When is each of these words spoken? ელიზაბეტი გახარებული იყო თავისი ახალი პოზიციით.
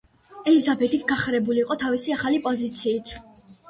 ელიზაბეტი 0.51 1.01
გახარებული 1.13 1.63
იყო 1.67 1.79
თავისი 1.87 2.19
ახალი 2.19 2.45
პოზიციით. 2.51 3.19